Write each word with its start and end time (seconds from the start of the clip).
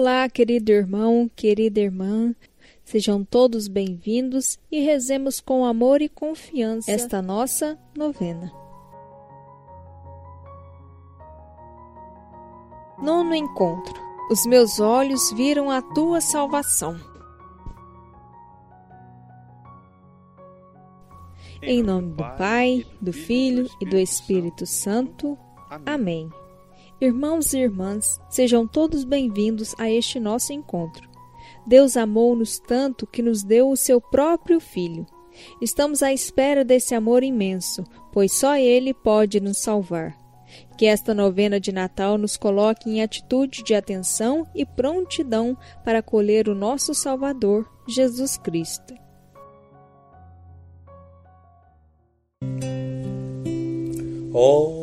Olá, 0.00 0.30
querido 0.30 0.72
irmão, 0.72 1.30
querida 1.36 1.78
irmã. 1.78 2.34
Sejam 2.82 3.22
todos 3.22 3.68
bem-vindos 3.68 4.58
e 4.72 4.80
rezemos 4.80 5.42
com 5.42 5.62
amor 5.62 6.00
e 6.00 6.08
confiança 6.08 6.90
esta 6.90 7.20
nossa 7.20 7.78
novena. 7.94 8.50
Nono 12.96 13.34
encontro. 13.34 13.92
Os 14.30 14.46
meus 14.46 14.80
olhos 14.80 15.30
viram 15.34 15.70
a 15.70 15.82
tua 15.82 16.22
salvação. 16.22 16.98
Em 21.60 21.82
nome 21.82 22.14
do 22.14 22.24
Pai, 22.38 22.86
do 23.02 23.12
Filho 23.12 23.68
e 23.78 23.84
do 23.84 23.98
Espírito 23.98 24.64
Santo. 24.64 25.36
Amém. 25.84 26.30
Irmãos 27.00 27.54
e 27.54 27.58
irmãs, 27.60 28.20
sejam 28.28 28.66
todos 28.66 29.04
bem-vindos 29.04 29.74
a 29.78 29.90
este 29.90 30.20
nosso 30.20 30.52
encontro. 30.52 31.08
Deus 31.66 31.96
amou-nos 31.96 32.58
tanto 32.58 33.06
que 33.06 33.22
nos 33.22 33.42
deu 33.42 33.70
o 33.70 33.76
seu 33.76 34.02
próprio 34.02 34.60
Filho. 34.60 35.06
Estamos 35.62 36.02
à 36.02 36.12
espera 36.12 36.62
desse 36.62 36.94
amor 36.94 37.22
imenso, 37.22 37.84
pois 38.12 38.34
só 38.34 38.54
Ele 38.54 38.92
pode 38.92 39.40
nos 39.40 39.56
salvar. 39.56 40.14
Que 40.76 40.84
esta 40.84 41.14
novena 41.14 41.58
de 41.58 41.72
Natal 41.72 42.18
nos 42.18 42.36
coloque 42.36 42.90
em 42.90 43.02
atitude 43.02 43.62
de 43.62 43.74
atenção 43.74 44.46
e 44.54 44.66
prontidão 44.66 45.56
para 45.82 46.00
acolher 46.00 46.50
o 46.50 46.54
nosso 46.54 46.92
Salvador, 46.92 47.66
Jesus 47.88 48.36
Cristo. 48.36 48.92
Oh, 54.34 54.79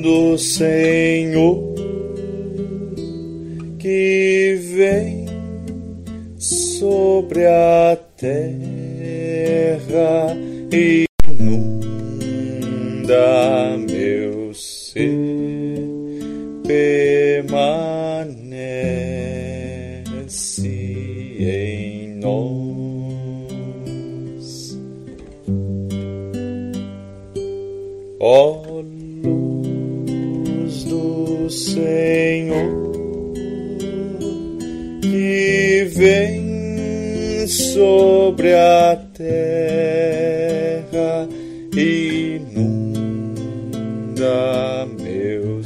do 0.00 0.38
Senhor 0.38 1.74
que 3.78 4.58
vem 4.74 5.26
sobre 6.38 7.46
a 7.46 7.98
terra 8.16 8.36
e 10.72 11.09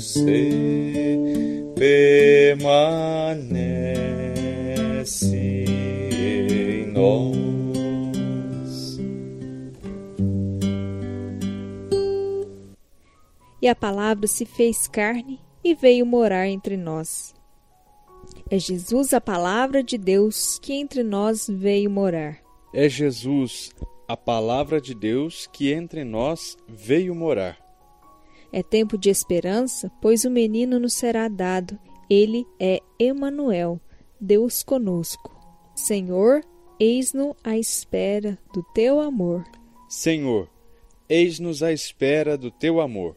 ser, 0.05 1.19
permanece 1.75 2.95
em 5.67 6.87
nós. 6.93 7.35
E 13.61 13.69
a 13.69 13.75
palavra 13.75 14.27
se 14.27 14.45
fez 14.45 14.87
carne 14.87 15.41
e 15.65 15.75
veio 15.75 16.05
morar 16.05 16.47
entre 16.47 16.77
nós. 16.77 17.35
É 18.51 18.59
Jesus 18.59 19.15
a 19.15 19.21
palavra 19.21 19.83
de 19.83 19.97
Deus 19.97 20.59
que 20.59 20.75
entre 20.75 21.03
nós 21.03 21.47
veio 21.49 21.91
morar. 21.91 22.39
É 22.75 22.89
Jesus 22.89 23.71
a 24.07 24.17
palavra 24.17 24.81
de 24.81 24.95
Deus 24.95 25.49
que 25.51 25.73
entre 25.73 26.05
nós 26.05 26.59
veio 26.69 27.15
morar. 27.15 27.64
É 28.57 28.63
tempo 28.63 28.97
de 28.97 29.11
esperança, 29.11 29.91
pois 30.01 30.25
o 30.25 30.31
menino 30.31 30.79
nos 30.79 30.95
será 30.95 31.27
dado. 31.27 31.77
Ele 32.09 32.47
é 32.61 32.79
Emanuel, 33.01 33.81
Deus 34.21 34.63
conosco. 34.63 35.37
Senhor, 35.75 36.41
eis-nos 36.79 37.35
à 37.43 37.59
espera 37.59 38.39
do 38.55 38.63
teu 38.73 39.01
amor. 39.01 39.43
Senhor, 39.89 40.49
eis-nos 41.09 41.65
à 41.65 41.73
espera 41.73 42.39
do 42.39 42.49
teu 42.49 42.81
amor. 42.81 43.17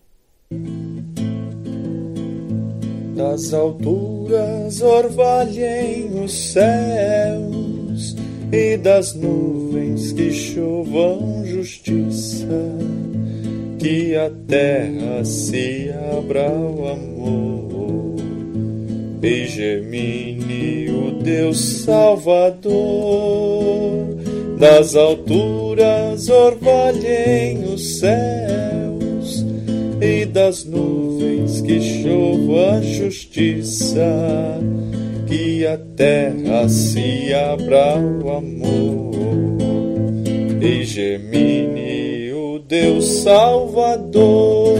Das 3.15 3.53
alturas 3.53 4.81
orvalhem 4.81 6.19
os 6.23 6.33
céus 6.33 8.15
e 8.51 8.75
das 8.75 9.13
nuvens 9.13 10.13
que 10.13 10.31
chovam 10.31 11.45
justiça, 11.45 12.75
que 13.79 14.15
a 14.15 14.29
terra 14.47 15.23
se 15.23 15.91
abra 16.17 16.47
ao 16.47 16.87
amor. 16.89 18.15
E 19.21 19.47
gemine 19.47 20.89
o 20.89 21.11
Deus 21.21 21.83
Salvador, 21.83 22.71
das 24.59 24.95
alturas 24.95 26.29
orvalhem 26.29 27.65
os 27.73 27.99
céus 27.99 29.45
e 30.01 30.25
das 30.25 30.63
nuvens 30.63 31.61
que 31.61 31.81
chova 31.81 32.77
a 32.77 32.81
justiça, 32.81 34.59
que 35.27 35.65
a 35.65 35.77
terra 35.77 36.69
se 36.69 37.33
abra 37.33 37.95
ao 37.95 38.37
amor 38.37 39.17
e 40.61 40.83
gemine 40.83 41.46
Deus 42.67 43.23
Salvador. 43.23 44.75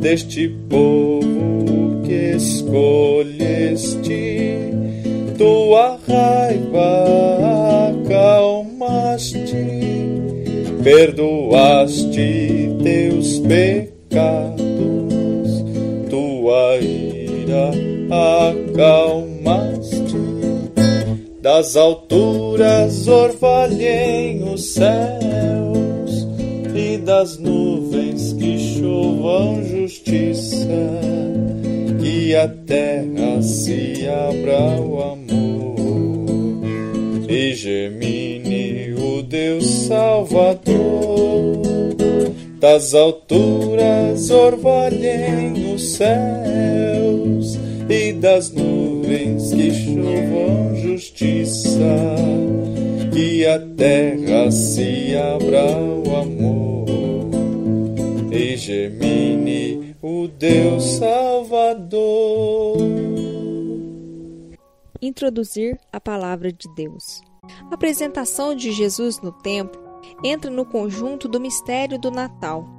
deste 0.00 0.48
povo 0.68 2.02
que 2.04 2.36
escolheste, 2.36 4.06
tua 5.36 5.98
raiva 6.08 7.90
acalmaste, 7.90 9.66
perdoaste 10.82 12.70
teus 12.82 13.38
pecados, 13.40 14.55
ira 17.46 17.70
acalmaste. 18.50 20.16
Das 21.40 21.76
alturas 21.76 23.06
orvalhem 23.06 24.42
os 24.52 24.74
céus 24.74 26.26
e 26.74 26.98
das 26.98 27.38
nuvens 27.38 28.32
que 28.32 28.58
chovam 28.58 29.62
justiça, 29.64 30.66
que 32.00 32.34
a 32.34 32.48
terra 32.48 33.40
se 33.40 34.08
abra 34.08 34.58
ao 34.58 35.12
amor 35.12 35.76
e 37.28 37.54
gemine 37.54 38.92
o 38.94 39.22
Deus 39.22 39.64
Salvador. 39.86 41.62
Das 42.58 42.94
alturas 42.94 44.30
orvalhem 44.30 45.65
os 45.76 45.92
céus 45.92 47.54
e 47.88 48.12
das 48.14 48.50
nuvens 48.50 49.52
que 49.52 49.70
chovam 49.70 50.74
justiça, 50.76 52.16
que 53.12 53.46
a 53.46 53.60
terra 53.76 54.50
se 54.50 55.14
abra 55.14 55.60
ao 55.60 56.22
amor 56.22 56.86
e 58.32 58.56
gemine 58.56 59.94
o 60.00 60.26
Deus 60.26 60.82
Salvador. 60.96 62.78
Introduzir 65.02 65.78
a 65.92 66.00
palavra 66.00 66.50
de 66.50 66.74
Deus. 66.74 67.20
A 67.70 67.74
apresentação 67.74 68.54
de 68.54 68.72
Jesus 68.72 69.20
no 69.20 69.30
templo 69.30 69.80
entra 70.24 70.50
no 70.50 70.64
conjunto 70.64 71.28
do 71.28 71.38
mistério 71.38 71.98
do 71.98 72.10
Natal. 72.10 72.75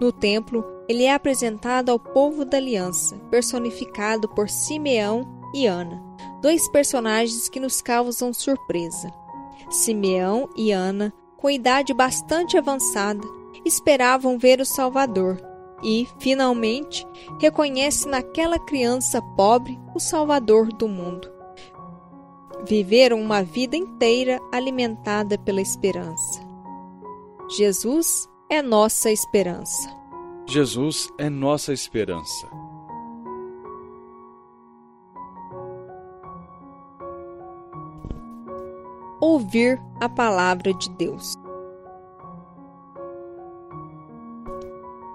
No 0.00 0.10
templo, 0.10 0.64
ele 0.88 1.04
é 1.04 1.12
apresentado 1.12 1.90
ao 1.90 1.98
povo 1.98 2.44
da 2.44 2.56
aliança, 2.56 3.16
personificado 3.30 4.28
por 4.28 4.48
Simeão 4.48 5.28
e 5.54 5.66
Ana, 5.66 6.02
dois 6.40 6.68
personagens 6.70 7.48
que 7.48 7.60
nos 7.60 7.82
causam 7.82 8.32
surpresa. 8.32 9.12
Simeão 9.68 10.48
e 10.56 10.72
Ana, 10.72 11.12
com 11.36 11.50
idade 11.50 11.92
bastante 11.92 12.56
avançada, 12.56 13.26
esperavam 13.64 14.38
ver 14.38 14.60
o 14.60 14.64
Salvador 14.64 15.38
e, 15.82 16.08
finalmente, 16.18 17.06
reconhecem 17.38 18.10
naquela 18.10 18.58
criança 18.58 19.20
pobre 19.36 19.78
o 19.94 20.00
Salvador 20.00 20.72
do 20.72 20.88
mundo. 20.88 21.30
viveram 22.66 23.20
uma 23.20 23.42
vida 23.42 23.76
inteira 23.76 24.40
alimentada 24.52 25.38
pela 25.38 25.60
esperança. 25.60 26.40
Jesus 27.56 28.28
é 28.50 28.60
nossa 28.60 29.12
esperança. 29.12 29.88
Jesus 30.44 31.08
é 31.16 31.30
nossa 31.30 31.72
esperança. 31.72 32.48
Ouvir 39.20 39.80
a 40.00 40.08
palavra 40.08 40.74
de 40.74 40.90
Deus. 40.90 41.34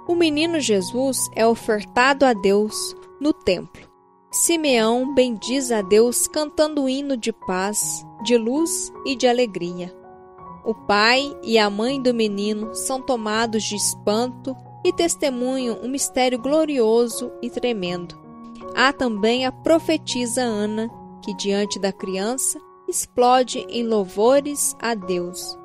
O 0.08 0.16
menino 0.16 0.62
Jesus 0.62 1.18
é 1.36 1.46
ofertado 1.46 2.26
a 2.26 2.32
Deus 2.32 2.96
no 3.20 3.34
templo. 3.34 3.86
Simeão 4.32 5.14
bendiz 5.14 5.72
a 5.72 5.82
Deus 5.82 6.26
cantando 6.26 6.84
o 6.84 6.90
hino 6.90 7.18
de 7.18 7.34
paz, 7.34 8.06
de 8.24 8.38
luz 8.38 8.94
e 9.06 9.14
de 9.14 9.28
alegria. 9.28 10.05
O 10.66 10.74
pai 10.74 11.32
e 11.44 11.60
a 11.60 11.70
mãe 11.70 12.02
do 12.02 12.12
menino 12.12 12.74
são 12.74 13.00
tomados 13.00 13.64
de 13.64 13.76
espanto 13.76 14.56
e 14.84 14.92
testemunham 14.92 15.78
um 15.84 15.88
mistério 15.88 16.40
glorioso 16.40 17.32
e 17.40 17.52
tremendo. 17.52 18.18
Há 18.76 18.92
também 18.92 19.46
a 19.46 19.52
profetisa 19.52 20.42
Ana, 20.42 20.90
que 21.24 21.36
diante 21.36 21.78
da 21.78 21.94
criança 21.94 22.60
explode 22.88 23.60
em 23.70 23.86
louvores 23.86 24.76
a 24.80 24.96
Deus. 24.96 25.56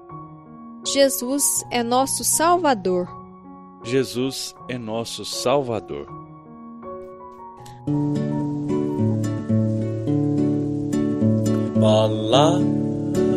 Jesus 0.86 1.64
é 1.70 1.82
nosso 1.82 2.22
Salvador. 2.22 3.08
Jesus 3.82 4.54
é 4.68 4.76
nosso 4.76 5.24
Salvador. 5.24 6.06
Palavra 11.80 12.89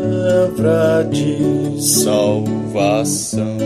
palavra 0.04 1.04
de 1.10 1.82
salvação. 1.82 3.58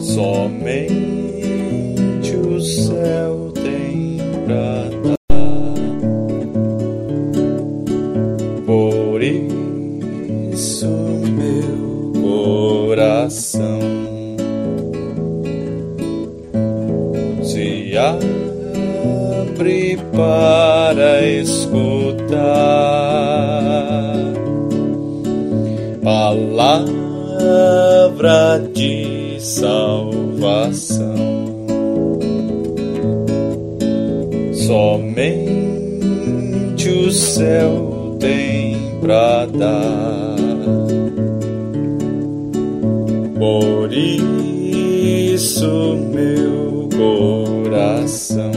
Somente 0.00 1.06
o 2.36 2.60
céu 2.60 3.52
tem 3.54 4.18
pra 4.44 4.81
Por 43.82 43.92
isso, 43.92 45.66
meu 46.14 46.88
coração 46.96 48.52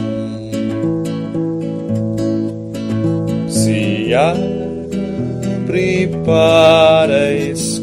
se 3.48 4.14
abre 4.14 6.12
para 6.24 7.34
se 7.34 7.80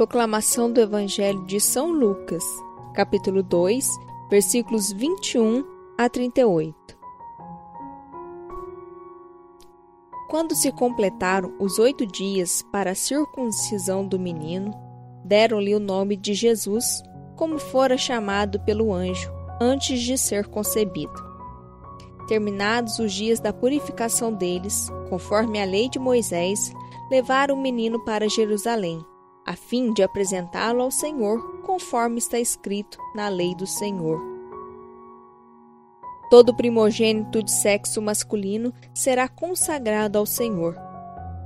Proclamação 0.00 0.72
do 0.72 0.80
Evangelho 0.80 1.44
de 1.44 1.60
São 1.60 1.92
Lucas 1.92 2.42
capítulo 2.94 3.42
2, 3.42 3.86
versículos 4.30 4.90
21 4.90 5.62
a 5.98 6.08
38. 6.08 6.74
Quando 10.30 10.54
se 10.54 10.72
completaram 10.72 11.54
os 11.60 11.78
oito 11.78 12.06
dias 12.06 12.62
para 12.72 12.92
a 12.92 12.94
circuncisão 12.94 14.08
do 14.08 14.18
menino, 14.18 14.72
deram-lhe 15.22 15.74
o 15.74 15.78
nome 15.78 16.16
de 16.16 16.32
Jesus, 16.32 17.02
como 17.36 17.58
fora 17.58 17.98
chamado 17.98 18.58
pelo 18.60 18.94
anjo 18.94 19.30
antes 19.60 20.00
de 20.00 20.16
ser 20.16 20.46
concebido. 20.46 21.12
Terminados 22.26 22.98
os 22.98 23.12
dias 23.12 23.38
da 23.38 23.52
purificação 23.52 24.32
deles, 24.32 24.88
conforme 25.10 25.60
a 25.60 25.66
lei 25.66 25.90
de 25.90 25.98
Moisés, 25.98 26.72
levaram 27.10 27.54
o 27.54 27.60
menino 27.60 28.02
para 28.02 28.30
Jerusalém, 28.30 29.04
a 29.50 29.56
fim 29.56 29.92
de 29.92 30.00
apresentá-lo 30.00 30.80
ao 30.80 30.92
Senhor 30.92 31.60
conforme 31.62 32.18
está 32.18 32.38
escrito 32.38 32.96
na 33.16 33.28
lei 33.28 33.52
do 33.52 33.66
Senhor. 33.66 34.22
Todo 36.30 36.54
primogênito 36.54 37.42
de 37.42 37.50
sexo 37.50 38.00
masculino 38.00 38.72
será 38.94 39.28
consagrado 39.28 40.16
ao 40.16 40.24
Senhor. 40.24 40.76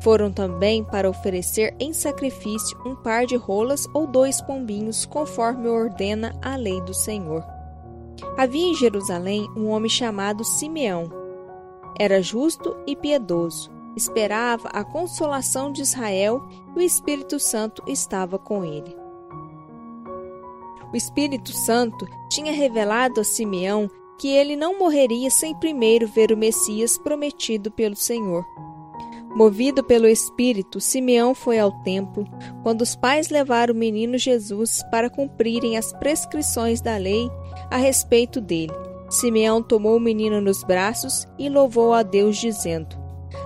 Foram 0.03 0.31
também 0.31 0.85
para 0.85 1.09
oferecer 1.09 1.75
em 1.81 1.95
sacrifício 1.95 2.79
um 2.85 2.95
par 2.95 3.25
de 3.25 3.37
rolas 3.37 3.89
ou 3.95 4.07
dois 4.07 4.39
pombinhos, 4.43 5.07
conforme 5.07 5.67
ordena 5.67 6.39
a 6.43 6.57
lei 6.57 6.83
do 6.83 6.93
Senhor. 6.93 7.43
Havia 8.37 8.67
em 8.67 8.75
Jerusalém 8.75 9.49
um 9.57 9.69
homem 9.69 9.89
chamado 9.89 10.45
Simeão. 10.45 11.11
Era 11.99 12.21
justo 12.21 12.77
e 12.87 12.95
piedoso, 12.95 13.71
esperava 13.97 14.69
a 14.69 14.85
consolação 14.85 15.73
de 15.73 15.83
Israel 15.83 16.47
e 16.75 16.79
o 16.79 16.83
Espírito 16.83 17.39
Santo 17.39 17.83
estava 17.87 18.39
com 18.39 18.65
ele 18.65 19.05
o 20.95 20.97
Espírito 20.97 21.53
Santo 21.53 22.07
tinha 22.31 22.53
revelado 22.53 23.21
a 23.21 23.25
Simeão 23.25 23.91
que 24.17 24.29
ele 24.29 24.55
não 24.55 24.79
morreria 24.79 25.29
sem 25.29 25.53
primeiro 25.53 26.07
ver 26.07 26.31
o 26.31 26.37
Messias 26.37 26.97
prometido 26.97 27.69
pelo 27.69 27.97
Senhor. 27.97 28.45
Movido 29.35 29.83
pelo 29.83 30.07
Espírito, 30.07 30.81
Simeão 30.81 31.35
foi 31.35 31.59
ao 31.59 31.73
templo 31.83 32.25
quando 32.63 32.83
os 32.83 32.95
pais 32.95 33.29
levaram 33.29 33.75
o 33.75 33.77
menino 33.77 34.17
Jesus 34.17 34.85
para 34.89 35.11
cumprirem 35.11 35.77
as 35.77 35.93
prescrições 35.95 36.81
da 36.81 36.97
lei 36.97 37.29
a 37.73 37.77
respeito 37.77 38.41
dele. 38.41 38.73
Simeão 39.11 39.61
tomou 39.61 39.97
o 39.97 40.01
menino 40.01 40.41
nos 40.41 40.63
braços 40.63 41.27
e 41.37 41.49
louvou 41.49 41.93
a 41.93 42.05
Deus, 42.05 42.37
dizendo: 42.37 43.04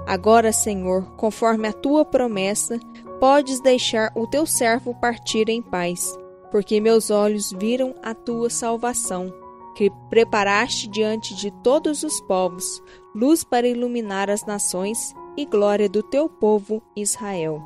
Agora, 0.08 0.52
Senhor, 0.52 1.14
conforme 1.16 1.68
a 1.68 1.72
tua 1.72 2.04
promessa, 2.04 2.80
podes 3.20 3.60
deixar 3.60 4.10
o 4.16 4.26
teu 4.26 4.44
servo 4.46 4.94
partir 4.94 5.48
em 5.48 5.62
paz 5.62 6.18
porque 6.50 6.80
meus 6.80 7.10
olhos 7.10 7.52
viram 7.52 7.94
a 8.02 8.14
tua 8.14 8.50
salvação, 8.50 9.32
que 9.74 9.90
preparaste 10.10 10.88
diante 10.88 11.34
de 11.34 11.50
todos 11.62 12.02
os 12.02 12.20
povos, 12.22 12.82
luz 13.14 13.44
para 13.44 13.68
iluminar 13.68 14.30
as 14.30 14.44
nações 14.44 15.14
e 15.36 15.44
glória 15.44 15.88
do 15.88 16.02
teu 16.02 16.28
povo 16.28 16.82
Israel. 16.96 17.62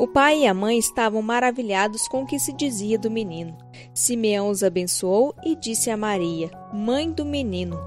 O 0.00 0.08
pai 0.08 0.40
e 0.40 0.46
a 0.46 0.54
mãe 0.54 0.78
estavam 0.78 1.22
maravilhados 1.22 2.08
com 2.08 2.22
o 2.22 2.26
que 2.26 2.38
se 2.38 2.52
dizia 2.52 2.98
do 2.98 3.10
menino. 3.10 3.56
Simeão 3.94 4.48
os 4.48 4.62
abençoou 4.62 5.34
e 5.44 5.54
disse 5.54 5.90
a 5.90 5.96
Maria, 5.96 6.50
mãe 6.72 7.10
do 7.10 7.24
menino: 7.24 7.78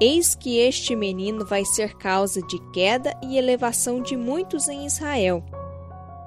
Eis 0.00 0.34
que 0.34 0.58
este 0.58 0.94
menino 0.94 1.44
vai 1.44 1.64
ser 1.64 1.94
causa 1.96 2.40
de 2.42 2.58
queda 2.70 3.18
e 3.22 3.36
elevação 3.36 4.00
de 4.00 4.16
muitos 4.16 4.68
em 4.68 4.86
Israel. 4.86 5.44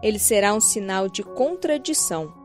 Ele 0.03 0.19
será 0.19 0.53
um 0.53 0.59
sinal 0.59 1.07
de 1.07 1.23
contradição 1.23 2.41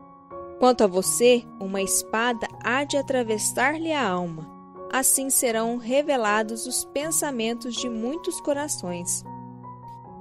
Quanto 0.59 0.83
a 0.83 0.87
você, 0.87 1.43
uma 1.59 1.83
espada 1.83 2.47
há 2.63 2.83
de 2.83 2.97
atravessar-lhe 2.97 3.91
a 3.91 4.07
alma. 4.07 4.49
Assim 4.91 5.29
serão 5.29 5.77
revelados 5.77 6.65
os 6.65 6.83
pensamentos 6.85 7.75
de 7.75 7.87
muitos 7.87 8.41
corações. 8.41 9.23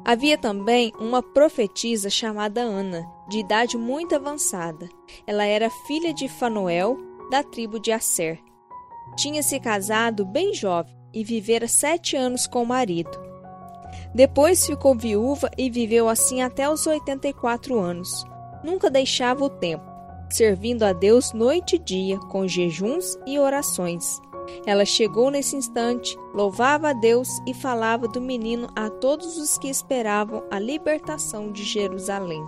Havia 0.04 0.36
também 0.36 0.92
uma 1.00 1.22
profetisa 1.22 2.10
chamada 2.10 2.60
Ana, 2.60 3.10
de 3.28 3.38
idade 3.38 3.78
muito 3.78 4.14
avançada. 4.14 4.88
Ela 5.26 5.46
era 5.46 5.70
filha 5.70 6.12
de 6.12 6.28
Fanuel, 6.28 6.98
da 7.30 7.42
tribo 7.42 7.80
de 7.80 7.90
Asser. 7.90 8.38
Tinha 9.14 9.42
se 9.42 9.60
casado 9.60 10.25
bem 10.25 10.54
jovem 10.54 10.96
e 11.12 11.22
vivera 11.22 11.68
sete 11.68 12.16
anos 12.16 12.46
com 12.46 12.62
o 12.62 12.66
marido. 12.66 13.26
Depois 14.14 14.66
ficou 14.66 14.94
viúva 14.94 15.50
e 15.56 15.70
viveu 15.70 16.08
assim 16.08 16.42
até 16.42 16.68
os 16.68 16.86
84 16.86 17.78
anos. 17.78 18.25
Nunca 18.64 18.90
deixava 18.90 19.44
o 19.44 19.50
templo, 19.50 19.86
servindo 20.30 20.82
a 20.82 20.92
Deus 20.92 21.32
noite 21.32 21.76
e 21.76 21.78
dia 21.78 22.18
com 22.18 22.48
jejuns 22.48 23.16
e 23.26 23.38
orações. 23.38 24.20
Ela 24.66 24.84
chegou 24.84 25.30
nesse 25.30 25.56
instante, 25.56 26.16
louvava 26.32 26.90
a 26.90 26.92
Deus 26.92 27.28
e 27.46 27.54
falava 27.54 28.06
do 28.06 28.20
menino 28.20 28.68
a 28.76 28.88
todos 28.88 29.36
os 29.38 29.58
que 29.58 29.68
esperavam 29.68 30.42
a 30.50 30.58
libertação 30.58 31.50
de 31.50 31.64
Jerusalém. 31.64 32.44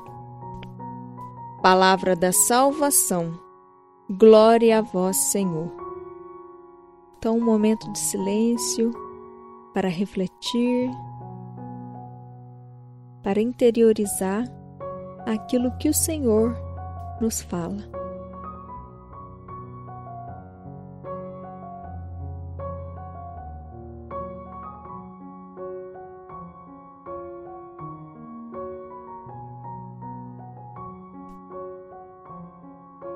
Palavra 1.62 2.14
da 2.14 2.32
salvação. 2.32 3.38
Glória 4.10 4.78
a 4.78 4.80
vós, 4.80 5.16
Senhor. 5.16 5.77
Então, 7.18 7.36
um 7.36 7.44
momento 7.44 7.90
de 7.90 7.98
silêncio 7.98 8.92
para 9.74 9.88
refletir, 9.88 10.88
para 13.24 13.40
interiorizar 13.40 14.44
aquilo 15.26 15.76
que 15.78 15.88
o 15.88 15.94
Senhor 15.94 16.56
nos 17.20 17.42
fala. 17.42 17.98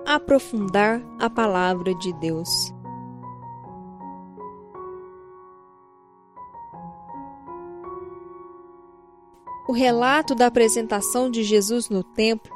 aprofundar 0.05 1.01
a 1.19 1.31
palavra 1.31 1.95
de 1.95 2.13
Deus. 2.15 2.73
O 9.73 9.75
relato 9.75 10.35
da 10.35 10.49
apresentação 10.49 11.31
de 11.31 11.43
Jesus 11.43 11.89
no 11.89 12.05
templo 12.05 12.53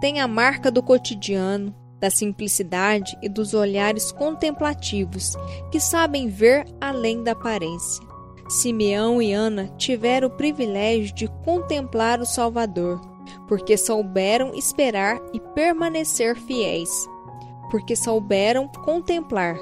tem 0.00 0.18
a 0.18 0.26
marca 0.26 0.70
do 0.70 0.82
cotidiano, 0.82 1.74
da 2.00 2.08
simplicidade 2.08 3.18
e 3.22 3.28
dos 3.28 3.52
olhares 3.52 4.10
contemplativos 4.10 5.34
que 5.70 5.78
sabem 5.78 6.26
ver 6.26 6.64
além 6.80 7.22
da 7.22 7.32
aparência. 7.32 8.02
Simeão 8.48 9.20
e 9.20 9.30
Ana 9.30 9.68
tiveram 9.76 10.28
o 10.28 10.30
privilégio 10.30 11.14
de 11.14 11.28
contemplar 11.44 12.18
o 12.18 12.24
Salvador 12.24 12.98
porque 13.46 13.76
souberam 13.76 14.54
esperar 14.54 15.20
e 15.34 15.40
permanecer 15.40 16.34
fiéis, 16.34 16.88
porque 17.70 17.94
souberam 17.94 18.68
contemplar, 18.68 19.58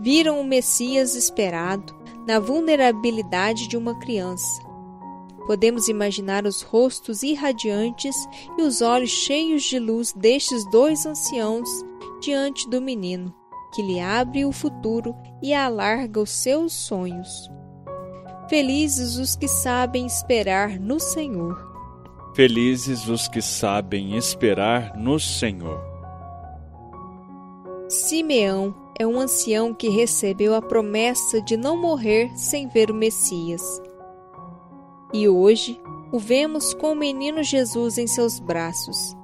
viram 0.00 0.40
o 0.40 0.44
Messias 0.44 1.14
esperado 1.14 1.94
na 2.26 2.40
vulnerabilidade 2.40 3.68
de 3.68 3.76
uma 3.76 3.96
criança. 4.00 4.68
Podemos 5.50 5.88
imaginar 5.88 6.46
os 6.46 6.62
rostos 6.62 7.24
irradiantes 7.24 8.14
e 8.56 8.62
os 8.62 8.80
olhos 8.80 9.10
cheios 9.10 9.64
de 9.64 9.80
luz 9.80 10.12
destes 10.12 10.64
dois 10.70 11.04
anciãos 11.04 11.68
diante 12.20 12.70
do 12.70 12.80
menino, 12.80 13.34
que 13.74 13.82
lhe 13.82 13.98
abre 13.98 14.44
o 14.44 14.52
futuro 14.52 15.12
e 15.42 15.52
alarga 15.52 16.20
os 16.20 16.30
seus 16.30 16.72
sonhos. 16.72 17.50
Felizes 18.48 19.16
os 19.16 19.34
que 19.34 19.48
sabem 19.48 20.06
esperar 20.06 20.78
no 20.78 21.00
Senhor 21.00 21.68
Felizes 22.32 23.08
os 23.08 23.26
que 23.26 23.42
sabem 23.42 24.16
esperar 24.16 24.96
no 24.96 25.18
Senhor. 25.18 25.82
Simeão 27.88 28.72
é 28.96 29.04
um 29.04 29.18
ancião 29.18 29.74
que 29.74 29.88
recebeu 29.88 30.54
a 30.54 30.62
promessa 30.62 31.42
de 31.42 31.56
não 31.56 31.76
morrer 31.76 32.30
sem 32.36 32.68
ver 32.68 32.88
o 32.88 32.94
Messias. 32.94 33.89
E 35.12 35.28
hoje 35.28 35.80
o 36.12 36.18
vemos 36.18 36.74
com 36.74 36.92
o 36.92 36.96
menino 36.96 37.42
Jesus 37.42 37.98
em 37.98 38.06
seus 38.06 38.38
braços. 38.38 39.16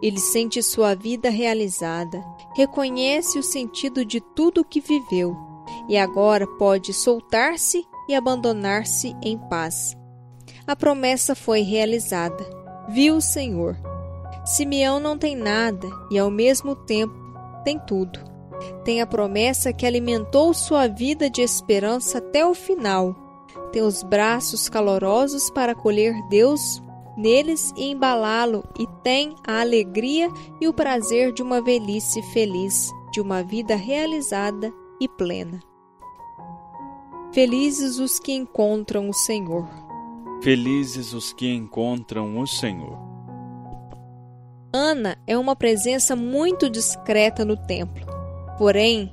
Ele 0.00 0.20
sente 0.20 0.62
sua 0.62 0.94
vida 0.94 1.28
realizada, 1.28 2.24
reconhece 2.54 3.38
o 3.38 3.42
sentido 3.42 4.04
de 4.04 4.20
tudo 4.20 4.60
o 4.60 4.64
que 4.64 4.80
viveu 4.80 5.36
e 5.88 5.96
agora 5.96 6.46
pode 6.46 6.92
soltar-se 6.92 7.84
e 8.08 8.14
abandonar-se 8.14 9.14
em 9.22 9.36
paz 9.36 9.98
a 10.68 10.76
promessa 10.76 11.34
foi 11.34 11.62
realizada. 11.62 12.44
Viu 12.90 13.16
o 13.16 13.22
Senhor. 13.22 13.74
Simeão 14.44 15.00
não 15.00 15.16
tem 15.16 15.34
nada 15.34 15.88
e, 16.10 16.18
ao 16.18 16.30
mesmo 16.30 16.76
tempo, 16.76 17.14
tem 17.64 17.78
tudo. 17.78 18.20
Tem 18.84 19.00
a 19.00 19.06
promessa 19.06 19.72
que 19.72 19.86
alimentou 19.86 20.52
sua 20.52 20.86
vida 20.86 21.30
de 21.30 21.40
esperança 21.40 22.18
até 22.18 22.46
o 22.46 22.52
final. 22.52 23.16
Tem 23.72 23.82
os 23.82 24.02
braços 24.02 24.68
calorosos 24.68 25.50
para 25.50 25.72
acolher 25.72 26.14
Deus 26.28 26.82
neles 27.18 27.74
e 27.76 27.90
embalá-lo, 27.90 28.64
e 28.78 28.86
tem 29.02 29.34
a 29.44 29.60
alegria 29.60 30.30
e 30.60 30.68
o 30.68 30.72
prazer 30.72 31.32
de 31.32 31.42
uma 31.42 31.60
velhice 31.60 32.22
feliz, 32.22 32.92
de 33.12 33.20
uma 33.20 33.42
vida 33.42 33.74
realizada 33.74 34.72
e 35.00 35.08
plena. 35.08 35.60
Felizes 37.32 37.98
os 37.98 38.20
que 38.20 38.32
encontram 38.32 39.08
o 39.08 39.12
Senhor. 39.12 39.68
Felizes 40.42 41.12
os 41.12 41.32
que 41.32 41.52
encontram 41.52 42.38
o 42.38 42.46
Senhor. 42.46 42.96
Ana 44.72 45.18
é 45.26 45.36
uma 45.36 45.56
presença 45.56 46.14
muito 46.14 46.70
discreta 46.70 47.44
no 47.44 47.56
templo, 47.56 48.06
porém, 48.56 49.12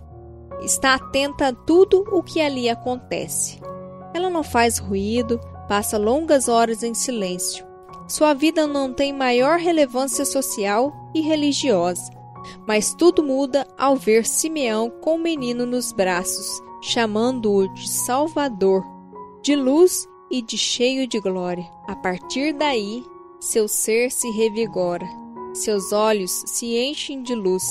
está 0.61 0.93
atenta 0.93 1.47
a 1.47 1.53
tudo 1.53 2.05
o 2.11 2.21
que 2.21 2.39
ali 2.39 2.69
acontece. 2.69 3.59
Ela 4.15 4.29
não 4.29 4.43
faz 4.43 4.77
ruído, 4.77 5.41
passa 5.67 5.97
longas 5.97 6.47
horas 6.47 6.83
em 6.83 6.93
silêncio. 6.93 7.65
Sua 8.07 8.33
vida 8.33 8.65
não 8.65 8.93
tem 8.93 9.11
maior 9.11 9.59
relevância 9.59 10.23
social 10.23 10.93
e 11.13 11.19
religiosa, 11.19 12.09
mas 12.65 12.93
tudo 12.93 13.21
muda 13.21 13.67
ao 13.77 13.97
ver 13.97 14.25
Simeão 14.25 14.89
com 14.89 15.15
o 15.15 15.21
menino 15.21 15.65
nos 15.65 15.91
braços, 15.91 16.47
chamando-o 16.81 17.67
de 17.73 17.89
Salvador, 17.89 18.85
de 19.43 19.53
luz 19.53 20.07
e 20.31 20.41
de 20.41 20.57
cheio 20.57 21.05
de 21.05 21.19
glória. 21.19 21.65
A 21.85 21.97
partir 21.97 22.53
daí, 22.53 23.03
seu 23.41 23.67
ser 23.67 24.09
se 24.11 24.29
revigora, 24.31 25.07
seus 25.53 25.91
olhos 25.91 26.31
se 26.45 26.77
enchem 26.77 27.21
de 27.21 27.35
luz. 27.35 27.65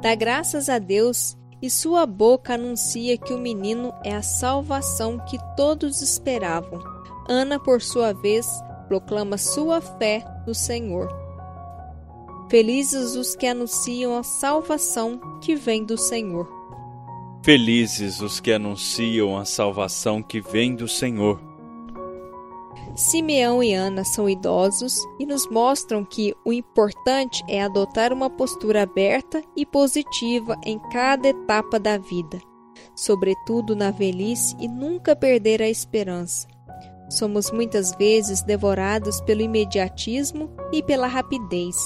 Dá 0.00 0.14
graças 0.14 0.70
a 0.70 0.78
Deus 0.78 1.36
e 1.60 1.70
sua 1.70 2.06
boca 2.06 2.54
anuncia 2.54 3.16
que 3.16 3.32
o 3.32 3.38
menino 3.38 3.92
é 4.04 4.14
a 4.14 4.22
salvação 4.22 5.18
que 5.18 5.38
todos 5.56 6.02
esperavam. 6.02 6.80
Ana, 7.28 7.58
por 7.58 7.80
sua 7.80 8.12
vez, 8.12 8.46
proclama 8.88 9.38
sua 9.38 9.80
fé 9.80 10.24
no 10.46 10.54
Senhor. 10.54 11.08
Felizes 12.48 13.16
os 13.16 13.34
que 13.34 13.46
anunciam 13.46 14.16
a 14.16 14.22
salvação 14.22 15.20
que 15.40 15.56
vem 15.56 15.84
do 15.84 15.98
Senhor. 15.98 16.48
Felizes 17.42 18.20
os 18.20 18.38
que 18.38 18.52
anunciam 18.52 19.36
a 19.36 19.44
salvação 19.44 20.22
que 20.22 20.40
vem 20.40 20.74
do 20.74 20.86
Senhor. 20.86 21.45
Simeão 22.96 23.62
e 23.62 23.74
Ana 23.74 24.04
são 24.04 24.26
idosos 24.26 25.06
e 25.20 25.26
nos 25.26 25.46
mostram 25.50 26.02
que 26.02 26.34
o 26.46 26.52
importante 26.52 27.44
é 27.46 27.62
adotar 27.62 28.10
uma 28.10 28.30
postura 28.30 28.84
aberta 28.84 29.42
e 29.54 29.66
positiva 29.66 30.58
em 30.64 30.78
cada 30.90 31.28
etapa 31.28 31.78
da 31.78 31.98
vida, 31.98 32.40
sobretudo 32.94 33.76
na 33.76 33.90
velhice, 33.90 34.56
e 34.58 34.66
nunca 34.66 35.14
perder 35.14 35.60
a 35.60 35.68
esperança. 35.68 36.48
Somos 37.10 37.50
muitas 37.50 37.94
vezes 37.96 38.40
devorados 38.42 39.20
pelo 39.20 39.42
imediatismo 39.42 40.50
e 40.72 40.82
pela 40.82 41.06
rapidez, 41.06 41.76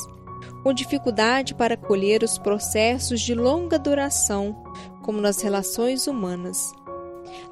com 0.62 0.72
dificuldade 0.72 1.56
para 1.56 1.76
colher 1.76 2.22
os 2.22 2.38
processos 2.38 3.20
de 3.20 3.34
longa 3.34 3.80
duração, 3.80 4.62
como 5.02 5.20
nas 5.20 5.42
relações 5.42 6.06
humanas. 6.06 6.72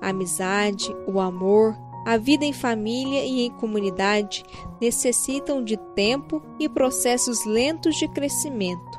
A 0.00 0.10
amizade, 0.10 0.94
o 1.08 1.20
amor, 1.20 1.76
a 2.08 2.16
vida 2.16 2.42
em 2.42 2.54
família 2.54 3.22
e 3.22 3.42
em 3.42 3.50
comunidade 3.50 4.42
necessitam 4.80 5.62
de 5.62 5.76
tempo 5.94 6.42
e 6.58 6.66
processos 6.66 7.44
lentos 7.44 7.96
de 7.96 8.08
crescimento. 8.08 8.98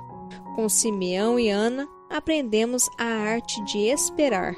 Com 0.56 0.70
Simeão 0.70 1.40
e 1.40 1.50
Ana, 1.50 1.88
aprendemos 2.08 2.88
a 3.00 3.06
arte 3.06 3.66
de 3.66 3.80
esperar. 3.80 4.54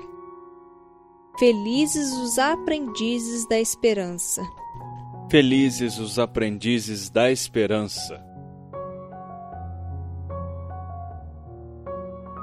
Felizes 1.39 2.11
os 2.11 2.37
aprendizes 2.37 3.47
da 3.47 3.57
esperança. 3.57 4.41
Felizes 5.29 5.97
os 5.97 6.19
aprendizes 6.19 7.09
da 7.09 7.31
esperança. 7.31 8.21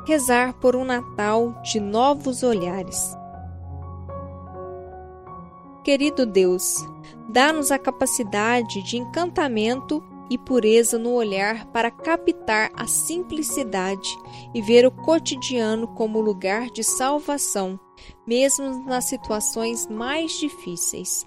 Rezar 0.06 0.54
por 0.54 0.74
um 0.74 0.84
Natal 0.84 1.60
de 1.60 1.78
novos 1.78 2.42
olhares. 2.42 3.14
Querido 5.88 6.26
Deus, 6.26 6.86
dá-nos 7.30 7.70
a 7.70 7.78
capacidade 7.78 8.82
de 8.82 8.98
encantamento 8.98 10.04
e 10.28 10.36
pureza 10.36 10.98
no 10.98 11.14
olhar 11.14 11.64
para 11.68 11.90
captar 11.90 12.70
a 12.74 12.86
simplicidade 12.86 14.14
e 14.52 14.60
ver 14.60 14.84
o 14.84 14.90
cotidiano 14.90 15.88
como 15.88 16.20
lugar 16.20 16.66
de 16.66 16.84
salvação, 16.84 17.80
mesmo 18.26 18.84
nas 18.84 19.06
situações 19.06 19.86
mais 19.86 20.32
difíceis. 20.32 21.26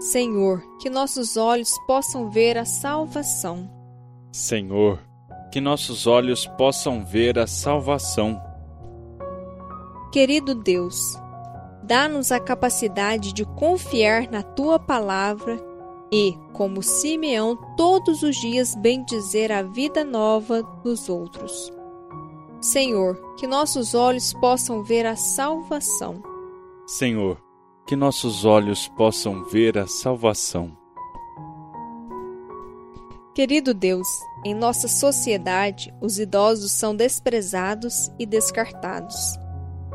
Senhor, 0.00 0.64
que 0.80 0.88
nossos 0.88 1.36
olhos 1.36 1.78
possam 1.86 2.30
ver 2.30 2.56
a 2.56 2.64
salvação. 2.64 3.70
Senhor, 4.32 5.00
que 5.52 5.60
nossos 5.60 6.06
olhos 6.06 6.46
possam 6.46 7.04
ver 7.04 7.38
a 7.38 7.46
salvação. 7.46 8.40
Querido 10.10 10.54
Deus, 10.54 11.20
dá-nos 11.86 12.32
a 12.32 12.40
capacidade 12.40 13.32
de 13.32 13.44
confiar 13.44 14.28
na 14.30 14.42
tua 14.42 14.78
palavra 14.78 15.56
e, 16.12 16.36
como 16.52 16.82
Simeão, 16.82 17.56
todos 17.76 18.22
os 18.22 18.36
dias 18.36 18.74
bendizer 18.74 19.52
a 19.52 19.62
vida 19.62 20.04
nova 20.04 20.62
dos 20.82 21.08
outros. 21.08 21.72
Senhor, 22.60 23.20
que 23.36 23.46
nossos 23.46 23.94
olhos 23.94 24.32
possam 24.32 24.82
ver 24.82 25.06
a 25.06 25.14
salvação. 25.14 26.22
Senhor, 26.86 27.40
que 27.86 27.94
nossos 27.94 28.44
olhos 28.44 28.88
possam 28.88 29.44
ver 29.44 29.78
a 29.78 29.86
salvação. 29.86 30.76
Querido 33.34 33.74
Deus, 33.74 34.08
em 34.44 34.54
nossa 34.54 34.88
sociedade, 34.88 35.94
os 36.00 36.18
idosos 36.18 36.72
são 36.72 36.96
desprezados 36.96 38.10
e 38.18 38.24
descartados. 38.24 39.36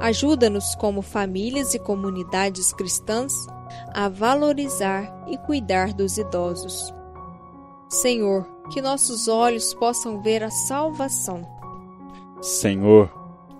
Ajuda-nos, 0.01 0.73
como 0.73 1.03
famílias 1.03 1.75
e 1.75 1.79
comunidades 1.79 2.73
cristãs, 2.73 3.31
a 3.93 4.09
valorizar 4.09 5.25
e 5.27 5.37
cuidar 5.37 5.93
dos 5.93 6.17
idosos. 6.17 6.91
Senhor, 7.87 8.47
que 8.71 8.81
nossos 8.81 9.27
olhos 9.27 9.75
possam 9.75 10.19
ver 10.19 10.43
a 10.43 10.49
salvação. 10.49 11.47
Senhor, 12.41 13.13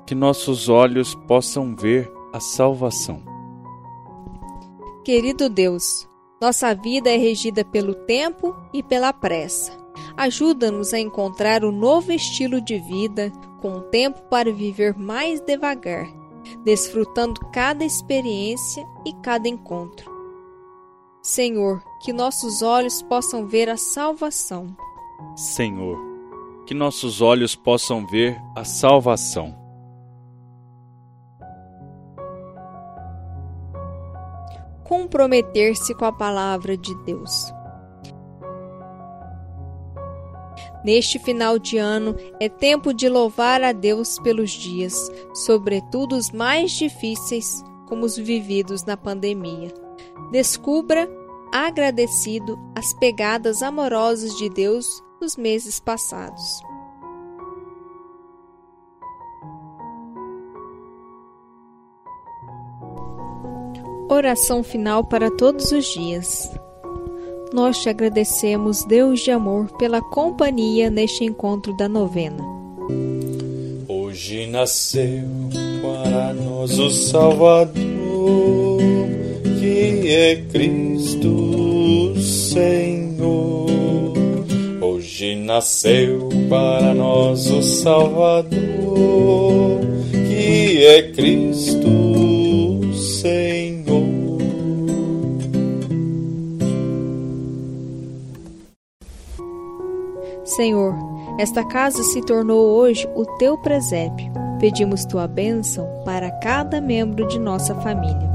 que 0.08 0.16
nossos 0.16 0.68
olhos 0.68 1.14
possam 1.28 1.76
ver 1.76 2.12
a 2.34 2.40
salvação. 2.40 3.22
Querido 5.06 5.48
Deus, 5.48 6.08
nossa 6.42 6.74
vida 6.74 7.10
é 7.12 7.18
regida 7.18 7.64
pelo 7.64 7.94
tempo 7.94 8.56
e 8.74 8.82
pela 8.82 9.14
pressa. 9.14 9.72
Ajuda-nos 10.18 10.92
a 10.92 11.00
encontrar 11.00 11.64
um 11.64 11.72
novo 11.72 12.12
estilo 12.12 12.60
de 12.60 12.80
vida, 12.80 13.32
com 13.62 13.80
tempo 13.80 14.24
para 14.24 14.52
viver 14.52 14.98
mais 14.98 15.40
devagar, 15.40 16.21
desfrutando 16.64 17.40
cada 17.52 17.84
experiência 17.84 18.86
e 19.06 19.14
cada 19.22 19.48
encontro. 19.48 20.10
Senhor, 21.22 21.84
que 22.02 22.12
nossos 22.12 22.62
olhos 22.62 23.02
possam 23.02 23.48
ver 23.48 23.70
a 23.70 23.78
salvação. 23.78 24.76
Senhor, 25.36 26.00
que 26.66 26.74
nossos 26.74 27.22
olhos 27.22 27.56
possam 27.56 28.06
ver 28.08 28.42
a 28.56 28.64
salvação. 28.64 29.62
comprometer-se 34.92 35.96
com 35.96 36.04
a 36.04 36.12
palavra 36.12 36.76
de 36.76 36.94
Deus. 37.06 37.54
Neste 40.84 41.20
final 41.20 41.60
de 41.60 41.78
ano 41.78 42.16
é 42.40 42.50
tempo 42.50 42.94
de 42.94 43.08
louvar 43.08 43.62
a 43.64 43.72
Deus 43.72 44.18
pelos 44.20 44.52
dias, 44.52 45.12
sobretudo 45.34 46.16
os 46.16 46.32
mais 46.32 46.72
difíceis, 46.72 47.64
como 47.88 48.06
os 48.06 48.18
vividos 48.18 48.84
na 48.84 48.98
pandemia. 48.98 49.72
Descubra, 50.32 51.10
agradecido, 51.52 52.58
as 52.76 52.94
pegadas 52.94 53.62
amorosas 53.62 54.36
de 54.38 54.50
Deus 54.50 55.04
nos 55.22 55.36
meses 55.36 55.80
passados. 55.80 56.62
Oração 64.10 64.64
final 64.64 65.06
para 65.06 65.32
todos 65.32 65.72
os 65.72 65.86
dias. 65.86 66.50
Nós 67.54 67.80
te 67.80 67.90
agradecemos, 67.90 68.86
Deus 68.86 69.20
de 69.20 69.30
amor, 69.30 69.70
pela 69.78 70.02
companhia 70.02 70.90
neste 70.90 71.26
encontro 71.26 71.76
da 71.76 71.90
novena. 71.90 72.42
Hoje 73.90 74.48
nasceu 74.48 75.28
para 75.82 76.34
nós 76.34 76.80
o 76.80 76.90
Salvador, 76.90 77.76
que 79.60 80.10
é 80.10 80.38
Cristo 80.50 82.14
Senhor. 82.22 83.68
Hoje 84.82 85.36
nasceu 85.36 86.30
para 86.48 86.94
nós 86.94 87.52
o 87.52 87.62
Salvador, 87.62 88.52
que 90.30 90.86
é 90.86 91.12
Cristo 91.12 91.41
Senhor, 100.72 100.96
esta 101.38 101.66
casa 101.66 102.02
se 102.02 102.22
tornou 102.22 102.66
hoje 102.78 103.06
o 103.14 103.26
teu 103.38 103.58
presépio. 103.58 104.32
Pedimos 104.58 105.04
tua 105.04 105.28
bênção 105.28 105.86
para 106.06 106.32
cada 106.40 106.80
membro 106.80 107.28
de 107.28 107.38
nossa 107.38 107.76
família. 107.76 108.32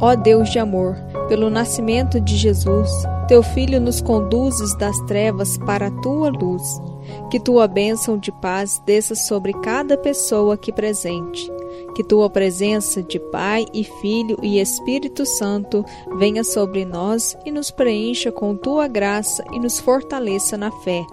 Ó 0.00 0.14
Deus 0.14 0.50
de 0.50 0.60
amor, 0.60 0.94
pelo 1.26 1.50
nascimento 1.50 2.20
de 2.20 2.36
Jesus, 2.36 2.88
teu 3.26 3.42
Filho 3.42 3.80
nos 3.80 4.00
conduzes 4.00 4.72
das 4.76 4.96
trevas 5.00 5.58
para 5.58 5.88
a 5.88 6.00
tua 6.00 6.30
luz. 6.30 6.80
Que 7.28 7.40
tua 7.40 7.66
bênção 7.66 8.16
de 8.16 8.30
paz 8.30 8.80
desça 8.86 9.16
sobre 9.16 9.52
cada 9.54 9.98
pessoa 9.98 10.54
aqui 10.54 10.72
presente 10.72 11.50
que 11.96 12.04
tua 12.04 12.28
presença 12.28 13.02
de 13.02 13.18
Pai 13.18 13.64
e 13.72 13.82
Filho 13.82 14.38
e 14.42 14.60
Espírito 14.60 15.24
Santo 15.24 15.82
venha 16.18 16.44
sobre 16.44 16.84
nós 16.84 17.34
e 17.46 17.50
nos 17.50 17.70
preencha 17.70 18.30
com 18.30 18.54
tua 18.54 18.86
graça 18.86 19.42
e 19.50 19.58
nos 19.58 19.80
fortaleça 19.80 20.58
na 20.58 20.70
fé, 20.70 21.06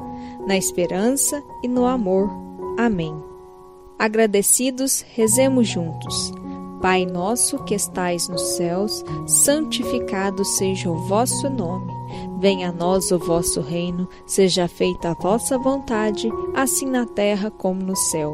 na 0.46 0.58
esperança 0.58 1.42
e 1.64 1.70
no 1.70 1.86
amor. 1.86 2.30
Amém. 2.78 3.16
Agradecidos, 3.98 5.06
rezemos 5.14 5.70
juntos. 5.70 6.34
Pai 6.82 7.06
nosso 7.06 7.64
que 7.64 7.74
estais 7.74 8.28
nos 8.28 8.42
céus, 8.58 9.06
santificado 9.26 10.44
seja 10.44 10.92
o 10.92 10.98
vosso 11.08 11.50
nome. 11.50 11.94
Venha 12.42 12.72
a 12.72 12.74
nós 12.74 13.10
o 13.10 13.18
vosso 13.18 13.62
reino, 13.62 14.06
seja 14.26 14.68
feita 14.68 15.12
a 15.12 15.14
vossa 15.14 15.58
vontade, 15.58 16.30
assim 16.54 16.88
na 16.88 17.06
terra 17.06 17.50
como 17.50 17.82
no 17.82 17.96
céu. 17.96 18.34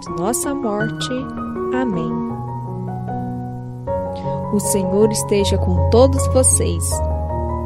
de 0.00 0.08
nossa 0.10 0.54
morte. 0.54 1.10
Amém. 1.74 2.12
O 4.52 4.60
Senhor 4.60 5.10
esteja 5.10 5.58
com 5.58 5.90
todos 5.90 6.24
vocês. 6.28 6.84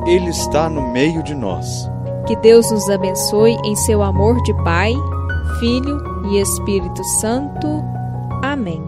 Ele 0.07 0.31
está 0.31 0.69
no 0.69 0.91
meio 0.93 1.23
de 1.23 1.35
nós. 1.35 1.89
Que 2.27 2.37
Deus 2.37 2.71
nos 2.71 2.89
abençoe 2.89 3.57
em 3.65 3.77
seu 3.77 4.03
amor 4.03 4.43
de 4.43 4.55
Pai, 4.65 4.95
Filho 5.59 6.03
e 6.31 6.41
Espírito 6.41 7.05
Santo. 7.21 7.83
Amém. 8.43 8.83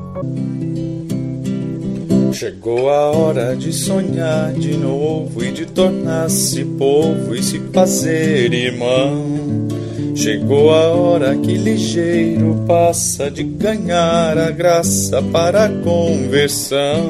Chegou 2.33 2.89
a 2.91 3.11
hora 3.11 3.55
de 3.55 3.73
sonhar 3.73 4.53
de 4.55 4.77
novo 4.77 5.45
e 5.45 5.53
de 5.53 5.67
tornar-se 5.67 6.65
povo 6.65 7.35
e 7.35 7.43
se 7.43 7.61
fazer 7.73 8.53
irmão. 8.53 9.72
Chegou 10.15 10.73
a 10.75 10.89
hora 10.89 11.37
que 11.37 11.55
ligeiro 11.55 12.65
passa 12.67 13.31
de 13.31 13.43
ganhar 13.43 14.39
a 14.39 14.51
graça 14.51 15.23
para 15.23 15.65
a 15.65 15.69
conversão. 15.69 17.03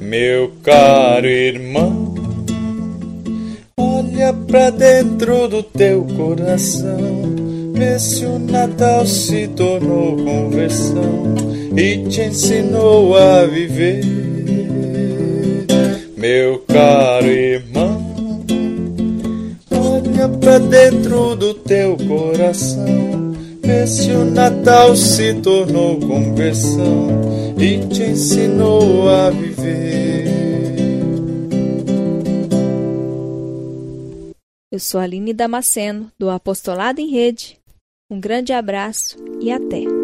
Meu 0.00 0.52
caro 0.62 1.26
irmão, 1.26 2.14
olha 3.76 4.32
pra 4.32 4.70
dentro 4.70 5.46
do 5.48 5.62
teu 5.62 6.04
coração 6.16 7.30
Vê 7.80 7.98
se 7.98 8.26
o 8.26 8.38
Natal 8.38 9.06
se 9.06 9.48
tornou 9.48 10.14
conversão 10.14 11.34
e 11.74 12.06
te 12.10 12.24
ensinou 12.24 13.16
a 13.16 13.46
viver, 13.46 14.04
meu 16.14 16.58
caro 16.68 17.26
irmão. 17.26 17.69
Dentro 20.70 21.34
do 21.34 21.52
teu 21.52 21.96
coração, 21.96 23.32
vê 23.60 23.86
se 23.86 24.10
o 24.12 24.24
Natal 24.24 24.94
se 24.94 25.34
tornou 25.34 25.98
conversão 25.98 27.08
e 27.58 27.86
te 27.88 28.04
ensinou 28.04 29.08
a 29.08 29.30
viver. 29.30 30.30
Eu 34.72 34.78
sou 34.78 35.00
Aline 35.00 35.34
Damasceno, 35.34 36.10
do 36.16 36.30
Apostolado 36.30 37.00
em 37.00 37.10
Rede. 37.10 37.58
Um 38.08 38.20
grande 38.20 38.52
abraço 38.52 39.16
e 39.40 39.50
até! 39.50 39.99